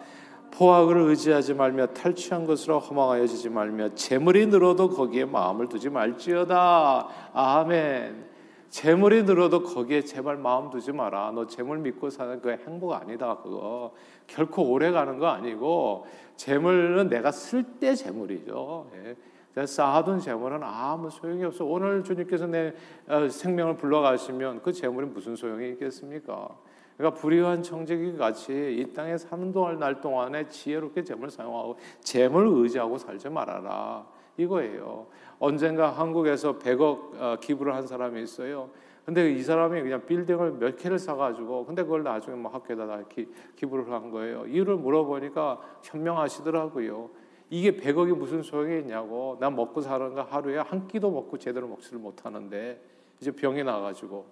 포악을 0.51 0.97
의지하지 0.97 1.53
말며 1.53 1.87
탈취한 1.87 2.45
것으로 2.45 2.79
허망하여지지 2.79 3.49
말며 3.49 3.93
재물이 3.95 4.47
늘어도 4.47 4.89
거기에 4.89 5.25
마음을 5.25 5.67
두지 5.67 5.89
말지어다. 5.89 7.07
아멘. 7.33 8.27
재물이 8.69 9.23
늘어도 9.23 9.63
거기에 9.63 10.01
제발 10.01 10.37
마음 10.37 10.69
두지 10.69 10.91
마라. 10.91 11.31
너 11.33 11.47
재물 11.47 11.79
믿고 11.79 12.09
사는 12.09 12.41
그 12.41 12.49
행복 12.51 12.93
아니다. 12.93 13.37
그거 13.37 13.93
결코 14.27 14.63
오래 14.63 14.91
가는 14.91 15.19
거 15.19 15.27
아니고 15.27 16.05
재물은 16.35 17.09
내가 17.09 17.31
쓸 17.31 17.63
때 17.63 17.95
재물이죠. 17.95 18.91
예. 18.95 19.15
쌓아둔 19.65 20.19
재물은 20.19 20.61
아무 20.61 21.09
소용이 21.09 21.43
없어. 21.45 21.65
오늘 21.65 22.03
주님께서 22.03 22.45
내 22.45 22.73
어, 23.07 23.27
생명을 23.27 23.77
불러가시면 23.77 24.61
그 24.61 24.71
재물이 24.71 25.07
무슨 25.07 25.35
소용이 25.35 25.69
있겠습니까? 25.71 26.49
그러니까 26.97 27.19
불의한 27.19 27.61
청지기 27.61 28.17
같이 28.17 28.53
이 28.53 28.93
땅에 28.93 29.17
사는 29.17 29.51
동안 29.51 29.77
날 29.77 30.01
동안에 30.01 30.49
지혜롭게 30.49 31.03
재물 31.03 31.29
사용하고 31.29 31.77
재물 32.01 32.47
의지하고 32.47 32.97
살지 32.97 33.29
말아라 33.29 34.05
이거예요. 34.37 35.07
언젠가 35.39 35.89
한국에서 35.89 36.57
100억 36.57 37.21
어, 37.21 37.37
기부를 37.39 37.75
한 37.75 37.85
사람이 37.85 38.21
있어요. 38.21 38.69
근데 39.05 39.31
이 39.31 39.41
사람이 39.41 39.81
그냥 39.81 40.05
빌딩을 40.05 40.53
몇 40.53 40.77
개를 40.77 40.99
사가지고 40.99 41.65
근데 41.65 41.83
그걸 41.83 42.03
나중에 42.03 42.35
뭐 42.35 42.51
학교에다 42.51 43.03
기, 43.07 43.27
기부를 43.55 43.91
한 43.91 44.11
거예요. 44.11 44.45
이유를 44.47 44.75
물어보니까 44.77 45.59
현명하시더라고요. 45.83 47.09
이게 47.49 47.77
100억이 47.77 48.15
무슨 48.15 48.43
소용이 48.43 48.79
있냐고. 48.81 49.37
난 49.39 49.55
먹고 49.55 49.81
사는 49.81 50.13
거 50.13 50.23
하루에 50.23 50.57
한 50.57 50.87
끼도 50.87 51.09
먹고 51.09 51.37
제대로 51.37 51.67
먹지를 51.67 51.99
못하는데 51.99 52.81
이제 53.21 53.31
병이 53.31 53.63
나가지고 53.63 54.25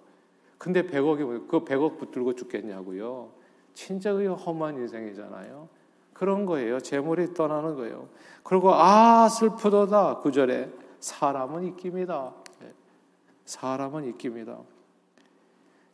근데 0.58 0.82
100억이 0.82 1.48
그 1.48 1.64
100억 1.64 1.98
붙들고 1.98 2.34
죽겠냐고요. 2.34 3.30
그 3.74 4.32
험한 4.34 4.76
인생이잖아요. 4.76 5.68
그런 6.12 6.46
거예요. 6.46 6.80
재물이 6.80 7.34
떠나는 7.34 7.74
거예요. 7.76 8.08
그리고 8.42 8.72
아 8.72 9.28
슬프도다 9.28 10.20
구절에 10.20 10.70
사람은 11.00 11.64
입김이다. 11.64 12.34
네. 12.60 12.72
사람은 13.44 14.04
입김이다. 14.06 14.58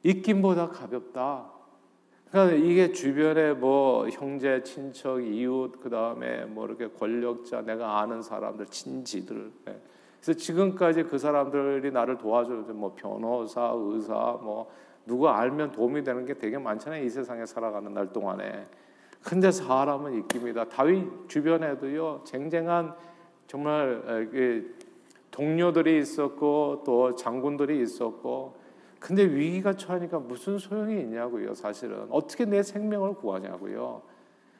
입김보다 0.04 0.68
가볍다. 0.68 1.50
그러니까 2.30 2.56
이게 2.56 2.92
주변에 2.92 3.52
뭐 3.52 4.08
형제, 4.08 4.62
친척, 4.62 5.20
이웃, 5.20 5.80
그 5.82 5.90
다음에 5.90 6.44
뭐 6.46 6.66
이렇게 6.66 6.88
권력자, 6.88 7.62
내가 7.62 8.00
아는 8.00 8.22
사람들, 8.22 8.66
친지들. 8.66 9.52
네. 10.22 10.24
그래서 10.24 10.38
지금까지 10.38 11.02
그 11.04 11.18
사람들이 11.18 11.90
나를 11.90 12.16
도와줘요. 12.16 12.62
뭐 12.74 12.94
변호사, 12.94 13.72
의사, 13.74 14.14
뭐 14.40 14.70
누구 15.04 15.28
알면 15.28 15.72
도움이 15.72 16.04
되는 16.04 16.24
게 16.24 16.34
되게 16.34 16.58
많잖아요. 16.58 17.04
이 17.04 17.10
세상에 17.10 17.44
살아가는 17.44 17.92
날 17.92 18.12
동안에. 18.12 18.66
근데 19.24 19.50
사람은 19.50 20.14
입깁니다. 20.14 20.68
다윗 20.68 21.28
주변에도요 21.28 22.22
쟁쟁한 22.24 22.94
정말 23.48 24.28
동료들이 25.30 25.98
있었고 25.98 26.82
또 26.84 27.14
장군들이 27.16 27.82
있었고 27.82 28.54
근데 29.00 29.24
위기가 29.24 29.74
처하니까 29.74 30.20
무슨 30.20 30.58
소용이 30.58 31.00
있냐고요. 31.00 31.54
사실은 31.54 32.06
어떻게 32.10 32.44
내 32.44 32.62
생명을 32.62 33.14
구하냐고요. 33.14 34.02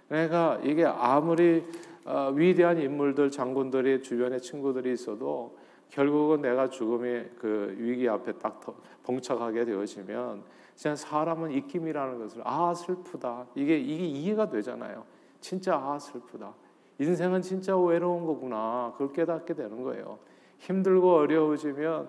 내가 0.09 0.59
이게 0.65 0.85
아무리 0.85 1.65
어, 2.05 2.33
위대한 2.35 2.79
인물들, 2.79 3.31
장군들이 3.31 4.03
주변에 4.03 4.39
친구들이 4.39 4.93
있어도 4.93 5.57
결국은 5.89 6.41
내가 6.41 6.69
죽음의 6.69 7.33
그 7.39 7.75
위기 7.79 8.09
앞에 8.09 8.33
딱 8.39 8.61
봉착하게 9.03 9.65
되어지면 9.67 10.43
그냥 10.81 10.97
사람은 10.97 11.53
입김이라는 11.53 12.19
것을 12.19 12.41
아 12.45 12.73
슬프다 12.75 13.47
이게 13.55 13.79
이게 13.79 14.07
이해가 14.07 14.49
되잖아요. 14.49 15.05
진짜 15.41 15.77
아 15.77 15.99
슬프다. 15.99 16.55
인생은 16.99 17.43
진짜 17.43 17.77
외로운 17.77 18.25
거구나. 18.27 18.93
그걸 18.97 19.13
깨닫게 19.13 19.55
되는 19.55 19.83
거예요. 19.83 20.19
힘들고 20.59 21.15
어려워지면 21.15 22.09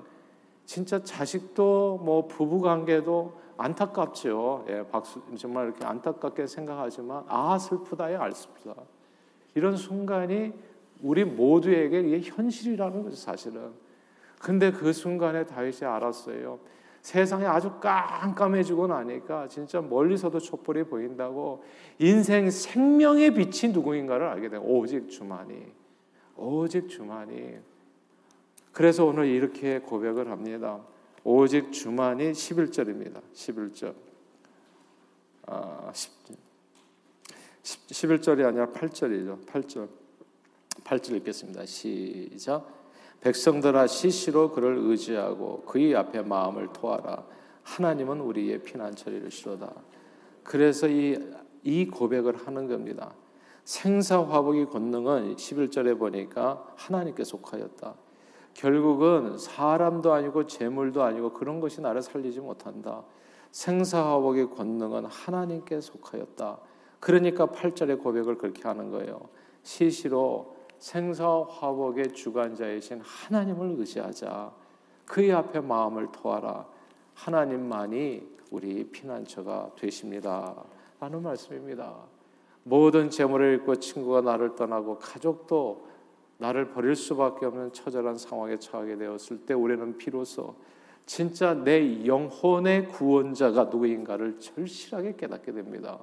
진짜 0.66 1.04
자식도 1.04 2.00
뭐 2.04 2.28
부부 2.28 2.62
관계도 2.62 3.34
안타깝죠. 3.58 4.66
예, 4.70 4.86
박수 4.90 5.22
정말 5.36 5.66
이렇게 5.66 5.86
안타깝게 5.86 6.48
생각하지만 6.48 7.26
아 7.28 7.58
슬프다야 7.60 8.22
알 8.22 8.32
슬프다. 8.32 8.76
이런 9.56 9.76
순간이 9.76 10.54
우리 11.02 11.26
모두에게 11.26 12.00
이게 12.00 12.22
현실이라는 12.22 13.04
거죠, 13.04 13.16
사실은. 13.16 13.72
근데 14.39 14.72
그 14.72 14.94
순간에 14.94 15.46
다윗이 15.46 15.84
알았어요. 15.84 16.60
세상이 17.02 17.46
아주 17.46 17.80
깜깜해지고 17.82 18.88
나니까 18.88 19.50
진짜 19.50 19.82
멀리서도 19.82 20.39
촛불이 20.39 20.86
보인다고 20.86 21.63
인생 22.00 22.50
생명의 22.50 23.34
빛이 23.34 23.74
누구인가를 23.74 24.26
알게 24.26 24.50
된 24.50 24.62
오직 24.63 25.10
주만이 25.10 25.66
오직 26.38 26.88
주만이 26.88 27.58
그래서 28.72 29.06
오늘 29.06 29.28
이렇게 29.28 29.80
고백을 29.80 30.30
합니다. 30.32 30.80
오직 31.24 31.72
주만이 31.72 32.32
11절입니다. 32.32 33.22
11절. 33.34 33.94
아, 35.46 35.92
11절이 37.63 38.45
아니라 38.45 38.67
8절이죠. 38.67 39.45
8절. 39.45 39.88
8절 40.84 41.15
읽겠습니다. 41.17 41.65
시작. 41.65 42.67
백성들아 43.21 43.88
시시로 43.88 44.52
그를 44.52 44.78
의지하고 44.78 45.62
그의 45.62 45.95
앞에 45.95 46.21
마음을 46.23 46.73
토하라. 46.73 47.23
하나님은 47.63 48.19
우리의 48.19 48.63
피난처리를 48.63 49.32
시로다. 49.32 49.71
그래서 50.43 50.89
이, 50.89 51.17
이 51.63 51.88
고백을 51.88 52.36
하는 52.36 52.67
겁니다. 52.67 53.13
생사화복의 53.63 54.65
권능은 54.65 55.38
11절에 55.38 55.97
보니까 55.97 56.67
하나님께 56.76 57.23
속하였다. 57.23 57.95
결국은 58.54 59.38
사람도 59.38 60.12
아니고 60.12 60.47
재물도 60.47 61.02
아니고 61.02 61.32
그런 61.32 61.62
것이 61.62 61.80
나를 61.80 62.02
살리지 62.02 62.41
못한다. 62.41 63.04
생사화복의 63.52 64.49
권능은 64.49 65.06
하나님께 65.06 65.80
속하였다. 65.80 66.60
그러니까 67.04 67.48
8절의 67.48 68.02
고백을 68.02 68.38
그렇게 68.38 68.63
하는 68.63 68.89
거예요. 68.89 69.28
시시로 69.62 70.56
생사 70.78 71.46
화복의 71.50 72.13
주관자이신 72.13 73.02
하나님을 73.02 73.76
의지하자. 73.78 74.54
그의 75.06 75.34
앞에 75.34 75.60
마음을 75.60 76.13
토하라. 76.13 76.66
하나님만이 77.13 78.26
우리 78.52 78.86
피난처가 78.86 79.72
되십니다. 79.78 80.56
라는 81.02 81.22
말씀입니다. 81.22 81.94
모든 82.63 83.10
재물을 83.10 83.52
잃고 83.56 83.76
친구가 83.76 84.22
나를 84.22 84.56
떠나고 84.56 84.98
가족도 85.00 85.86
나를 86.38 86.70
버릴 86.70 86.96
수밖에 86.96 87.46
없는 87.48 87.74
처절한 87.74 88.18
상황에 88.18 88.58
처하게 88.58 88.96
되었을 88.96 89.39
때 89.39 89.54
우리는 89.54 89.98
비로소 89.98 90.56
진짜 91.06 91.54
내 91.54 92.06
영혼의 92.06 92.88
구원자가 92.88 93.66
누구인가를 93.66 94.39
절실하게 94.39 95.18
깨닫게 95.18 95.52
됩니다. 95.52 96.00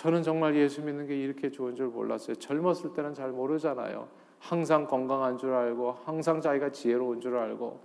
저는 0.00 0.22
정말 0.22 0.56
예수 0.56 0.80
믿는 0.80 1.06
게 1.06 1.14
이렇게 1.14 1.50
좋은 1.50 1.76
줄 1.76 1.88
몰랐어요. 1.88 2.34
젊었을 2.36 2.94
때는 2.94 3.12
잘 3.12 3.32
모르잖아요. 3.32 4.08
항상 4.38 4.86
건강한 4.86 5.36
줄 5.36 5.52
알고 5.52 5.92
항상 6.06 6.40
자기가 6.40 6.72
지혜로운 6.72 7.20
줄 7.20 7.36
알고 7.36 7.78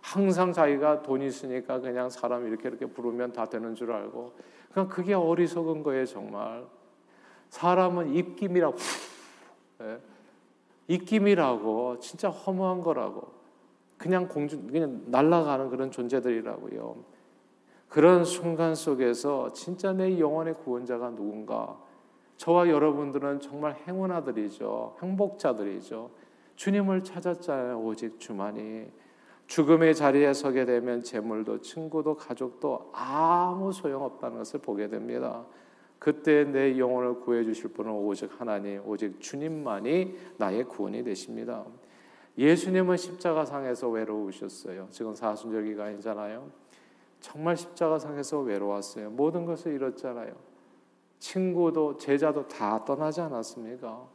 항상 0.00 0.52
자기가 0.52 1.02
돈 1.02 1.22
있으니까 1.22 1.78
그냥 1.78 2.10
사람 2.10 2.44
이렇게 2.48 2.68
이렇게 2.68 2.86
부르면 2.86 3.34
다 3.34 3.44
되는 3.46 3.76
줄 3.76 3.92
알고 3.92 4.32
그냥 4.72 4.88
그게 4.88 5.14
어리석은 5.14 5.84
거예요 5.84 6.06
정말 6.06 6.66
사람은 7.50 8.16
입김이라고 8.16 8.76
예? 9.82 10.00
입김이라고 10.88 12.00
진짜 12.00 12.30
허무한 12.30 12.80
거라고 12.80 13.30
그냥 13.96 14.26
공중 14.26 14.66
그냥 14.66 15.02
날아가는 15.06 15.70
그런 15.70 15.92
존재들이라고요. 15.92 17.19
그런 17.90 18.24
순간 18.24 18.76
속에서 18.76 19.52
진짜 19.52 19.92
내 19.92 20.18
영혼의 20.20 20.54
구원자가 20.54 21.10
누군가? 21.10 21.76
저와 22.36 22.68
여러분들은 22.68 23.40
정말 23.40 23.76
행운아들이죠. 23.86 24.96
행복자들이죠. 25.02 26.10
주님을 26.54 27.02
찾았잖아요. 27.02 27.80
오직 27.80 28.20
주만이. 28.20 28.86
죽음의 29.48 29.96
자리에 29.96 30.32
서게 30.32 30.64
되면 30.64 31.02
재물도 31.02 31.62
친구도 31.62 32.16
가족도 32.16 32.92
아무 32.92 33.72
소용없다는 33.72 34.38
것을 34.38 34.60
보게 34.60 34.88
됩니다. 34.88 35.44
그때 35.98 36.44
내 36.44 36.78
영혼을 36.78 37.18
구해 37.18 37.42
주실 37.42 37.72
분은 37.72 37.90
오직 37.90 38.30
하나님, 38.40 38.80
오직 38.86 39.20
주님만이 39.20 40.16
나의 40.38 40.64
구원이 40.64 41.02
되십니다. 41.02 41.64
예수님은 42.38 42.96
십자가상에서 42.96 43.88
외로우셨어요. 43.88 44.86
지금 44.90 45.12
사순절 45.12 45.64
기간이잖아요. 45.64 46.69
정말 47.20 47.56
십자가상에서 47.56 48.40
외로웠어요. 48.40 49.10
모든 49.10 49.44
것을 49.44 49.74
잃었잖아요. 49.74 50.32
친구도 51.18 51.98
제자도 51.98 52.48
다 52.48 52.84
떠나지 52.84 53.20
않았습니까? 53.20 54.08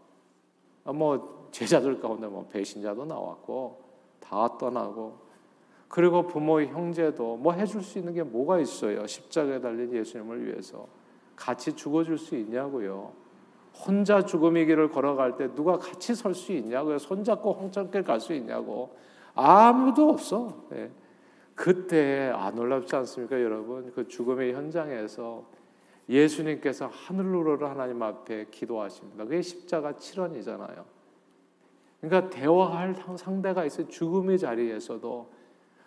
아, 0.86 0.94
뭐 0.94 1.50
제자들 1.52 2.00
가운데 2.00 2.28
뭐 2.28 2.48
배신자도 2.48 3.06
나왔고 3.06 3.82
다 4.20 4.58
떠나고 4.58 5.26
그리고 5.88 6.26
부모 6.26 6.62
형제도 6.62 7.38
뭐 7.38 7.54
해줄 7.54 7.82
수 7.84 8.00
있는 8.00 8.14
게 8.14 8.24
뭐가 8.24 8.60
있어요? 8.60 9.06
십자가에 9.06 9.62
달린 9.62 9.94
예수님을 9.94 10.46
위해서 10.46 10.88
같이 11.36 11.76
죽어줄 11.76 12.18
수 12.18 12.36
있냐고요. 12.36 13.14
혼자 13.86 14.22
죽음의 14.24 14.66
길을 14.66 14.90
걸어갈 14.90 15.36
때 15.36 15.54
누가 15.54 15.78
같이 15.78 16.16
설 16.16 16.34
수 16.34 16.52
있냐고요. 16.54 16.98
손잡고 16.98 17.54
홍천길 17.54 18.04
갈 18.04 18.20
수 18.20 18.34
있냐고. 18.34 18.96
아무도 19.36 20.10
없어. 20.10 20.66
네. 20.70 20.90
그때 21.56 22.32
안 22.36 22.56
놀랍지 22.56 22.96
않습니까, 22.98 23.42
여러분? 23.42 23.92
그 23.94 24.08
죽음의 24.08 24.54
현장에서 24.54 25.44
예수님께서 26.08 26.88
하늘로를 26.88 27.70
하나님 27.70 28.04
앞에 28.04 28.48
기도하십니다. 28.52 29.24
그게 29.24 29.42
십자가 29.42 29.94
7원이잖아요. 29.94 30.84
그러니까 32.02 32.30
대화할 32.30 32.96
상대가 33.18 33.66
있어요. 33.66 33.88
죽음의 33.88 34.38
자리에서도 34.38 35.32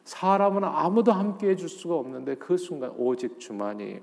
사람은 0.04 0.64
아무도 0.64 1.12
함께 1.12 1.50
해줄 1.50 1.68
수가 1.68 1.94
없는데 1.96 2.36
그 2.36 2.56
순간 2.56 2.92
오직 2.96 3.38
주만이 3.38 4.00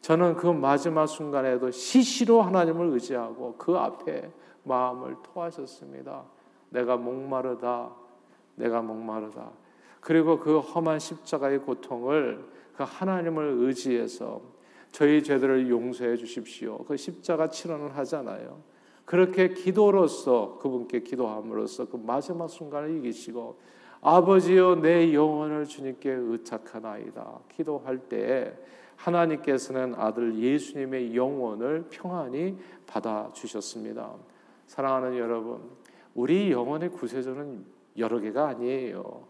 저는 0.00 0.36
그 0.36 0.46
마지막 0.46 1.06
순간에도 1.06 1.70
시시로 1.70 2.40
하나님을 2.42 2.86
의지하고 2.92 3.56
그 3.58 3.76
앞에 3.76 4.30
마음을 4.64 5.16
토하셨습니다. 5.22 6.24
내가 6.70 6.96
목마르다. 6.96 7.90
내가 8.56 8.82
목마르다. 8.82 9.50
그리고 10.00 10.38
그 10.38 10.58
험한 10.58 10.98
십자가의 10.98 11.60
고통을 11.60 12.44
그 12.76 12.84
하나님을 12.84 13.56
의지해서 13.58 14.40
저희 14.92 15.22
죄들을 15.22 15.68
용서해 15.68 16.16
주십시오. 16.16 16.78
그 16.84 16.96
십자가 16.96 17.48
치료는 17.48 17.88
하잖아요. 17.90 18.62
그렇게 19.04 19.54
기도로서 19.54 20.58
그분께 20.60 21.00
기도함으로써 21.00 21.88
그 21.88 21.96
마지막 21.96 22.48
순간을 22.48 22.96
이기시고 22.98 23.58
아버지여 24.00 24.76
내 24.76 25.12
영혼을 25.12 25.64
주님께 25.64 26.10
의탁하나이다. 26.10 27.40
기도할 27.48 27.98
때 27.98 28.56
하나님께서는 28.96 29.94
아들 29.96 30.38
예수님의 30.38 31.16
영혼을 31.16 31.86
평안히 31.90 32.58
받아 32.86 33.30
주셨습니다. 33.32 34.14
사랑하는 34.66 35.16
여러분, 35.16 35.60
우리 36.14 36.50
영혼의 36.52 36.90
구세주는 36.90 37.64
여러 37.96 38.20
개가 38.20 38.48
아니에요. 38.48 39.26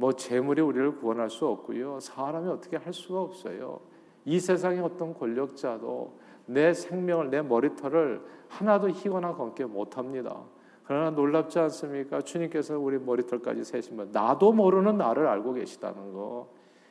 뭐 0.00 0.14
재물이 0.14 0.62
우리를 0.62 0.96
구원할 0.96 1.28
수 1.28 1.46
없고요. 1.46 2.00
사람이 2.00 2.48
어떻게 2.48 2.78
할 2.78 2.90
수가 2.90 3.20
없어요. 3.20 3.80
이 4.24 4.40
세상의 4.40 4.80
어떤 4.80 5.12
권력자도 5.12 6.18
내 6.46 6.72
생명을 6.72 7.28
내 7.28 7.42
머리털을 7.42 8.22
하나도 8.48 8.88
희거나 8.88 9.34
건게 9.34 9.66
못합니다. 9.66 10.42
그러나 10.84 11.10
놀랍지 11.10 11.58
않습니까? 11.58 12.22
주님께서 12.22 12.78
우리 12.78 12.98
머리털까지 12.98 13.62
세시면 13.62 14.08
나도 14.12 14.52
모르는 14.52 14.96
나를 14.96 15.26
알고 15.26 15.52
계시다는 15.52 16.14
거. 16.14 16.48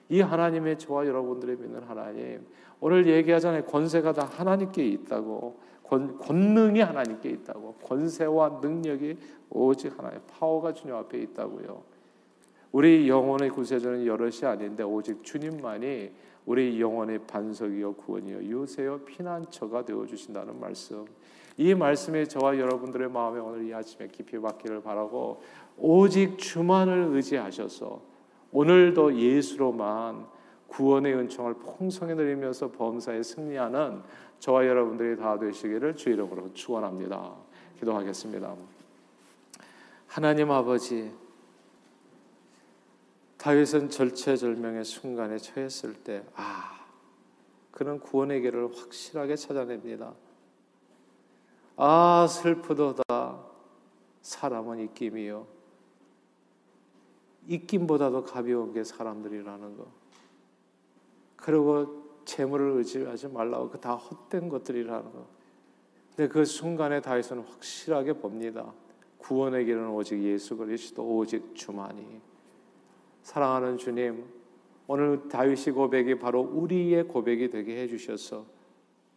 이 0.10 0.22
하나님의 0.22 0.78
저와 0.78 1.08
여러분들의 1.08 1.58
믿는 1.58 1.82
하나님 1.84 2.46
오늘 2.80 3.08
얘기하잖아요 3.08 3.64
권세가 3.66 4.14
다 4.14 4.26
하나님께 4.26 4.86
있다고 4.86 5.60
권, 5.84 6.18
권능이 6.18 6.82
하나님께 6.82 7.30
있다고 7.30 7.76
권세와 7.84 8.60
능력이 8.62 9.18
오직 9.52 9.98
하나님 9.98 10.20
파워가 10.28 10.74
주님 10.74 10.96
앞에 10.96 11.20
있다고요 11.20 11.89
우리 12.72 13.10
영혼의 13.10 13.50
구세주는 13.50 14.06
여럿이 14.06 14.46
아닌데 14.46 14.84
오직 14.84 15.24
주님만이 15.24 16.12
우리 16.46 16.80
영혼의 16.80 17.20
반석이요 17.28 17.94
구원이요 17.94 18.50
요새요 18.50 19.00
피난처가 19.02 19.86
되어 19.86 20.06
주신다는 20.06 20.60
말씀. 20.60 21.06
이 21.58 21.74
말씀이 21.74 22.28
저와 22.28 22.58
여러분들의 22.58 23.10
마음에 23.10 23.40
오늘 23.40 23.68
이 23.68 23.74
아침에 23.74 24.08
깊이 24.08 24.40
받기를 24.40 24.82
바라고 24.82 25.42
오직 25.78 26.38
주만을 26.38 27.10
의지하셔서 27.12 28.02
오늘도 28.52 29.16
예수로만 29.16 30.26
구원의 30.68 31.16
은총을 31.16 31.56
풍성히 31.56 32.16
누리면서 32.16 32.72
범사에 32.72 33.24
승리하는 33.24 34.02
저와 34.40 34.66
여러분들이 34.66 35.18
다 35.18 35.38
되시기를 35.38 35.96
주 35.96 36.10
이름으로 36.10 36.54
축원합니다. 36.54 37.34
기도하겠습니다. 37.80 38.56
하나님 40.08 40.52
아버지 40.52 41.12
다윗은 43.40 43.90
절체절명의 43.90 44.84
순간에 44.84 45.38
처했을 45.38 45.94
때 45.94 46.26
아, 46.36 46.86
그는 47.72 47.98
구원의 48.00 48.42
길을 48.42 48.76
확실하게 48.76 49.38
찾아냅니다. 49.38 50.14
아, 51.78 52.28
슬프도다. 52.28 53.40
사람은 54.22 54.80
입김이요. 54.80 55.48
입김보다도 57.48 58.26
가벼운 58.26 58.74
게 58.74 58.84
사람들이라는 58.84 59.78
거. 59.78 59.88
그리고 61.38 62.10
재물을 62.26 62.72
의지하지 62.72 63.30
말라고 63.30 63.70
그 63.70 63.80
다 63.80 63.96
헛된 63.96 64.50
것들이라는 64.50 65.14
거. 65.14 65.26
근데 66.10 66.28
그 66.28 66.44
순간에 66.44 67.02
다윗은 67.02 67.40
확실하게 67.40 68.14
봅니다. 68.14 68.74
구원의 69.20 69.64
길은 69.64 69.88
오직 69.92 70.22
예수 70.22 70.58
그리스도 70.58 71.08
오직 71.08 71.56
주만이. 71.56 72.29
사랑하는 73.24 73.78
주님, 73.78 74.24
오늘 74.88 75.28
다윗의 75.30 75.74
고백이 75.74 76.20
바로 76.20 76.42
우리의 76.42 77.08
고백이 77.08 77.50
되게 77.50 77.82
해주셔서 77.82 78.44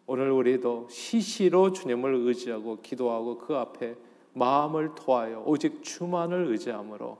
오늘 0.06 0.30
우리도 0.30 0.88
시시로 0.90 1.72
주님을 1.72 2.14
의지하고 2.14 2.78
기도하고 2.82 3.38
그 3.38 3.54
앞에 3.54 3.96
마음을 4.34 4.94
토하여 4.94 5.44
오직 5.46 5.82
주만을 5.82 6.48
의지함으로 6.48 7.16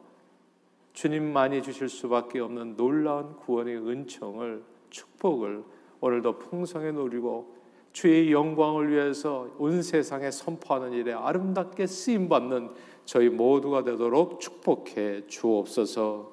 주님만이 0.93 1.63
주실 1.63 1.89
수밖에 1.89 2.41
없는 2.41 2.77
놀라운 2.77 3.37
구원의 3.37 3.77
은총을 3.77 4.63
축복을 4.91 5.65
오늘도 6.01 6.39
풍성히 6.39 6.93
누리고 6.93 7.55
주의 7.93 8.33
영광을 8.33 8.91
위해서 8.91 9.49
온 9.59 9.83
세상에 9.83 10.31
선포하는 10.31 10.93
일에 10.93 11.13
아름답게 11.13 11.87
쓰임 11.87 12.29
받는 12.29 12.71
저희 13.05 13.29
모두가 13.29 13.85
되도록 13.85 14.41
축복해 14.41 15.27
주옵소서. 15.27 16.33